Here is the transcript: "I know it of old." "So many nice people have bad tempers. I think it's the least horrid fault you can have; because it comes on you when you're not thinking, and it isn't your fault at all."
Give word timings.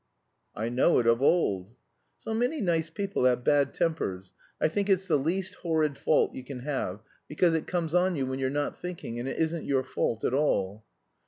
"I 0.55 0.69
know 0.69 0.97
it 0.97 1.05
of 1.05 1.21
old." 1.21 1.75
"So 2.17 2.33
many 2.33 2.59
nice 2.59 2.89
people 2.89 3.25
have 3.25 3.43
bad 3.43 3.75
tempers. 3.75 4.33
I 4.59 4.67
think 4.67 4.89
it's 4.89 5.05
the 5.05 5.15
least 5.19 5.53
horrid 5.61 5.95
fault 5.95 6.33
you 6.33 6.43
can 6.43 6.61
have; 6.61 7.03
because 7.27 7.53
it 7.53 7.67
comes 7.67 7.93
on 7.93 8.15
you 8.15 8.25
when 8.25 8.39
you're 8.39 8.49
not 8.49 8.75
thinking, 8.75 9.19
and 9.19 9.29
it 9.29 9.37
isn't 9.37 9.65
your 9.67 9.83
fault 9.83 10.23
at 10.23 10.33
all." 10.33 10.83